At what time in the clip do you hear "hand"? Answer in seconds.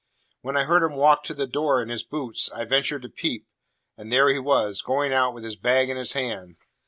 6.13-6.55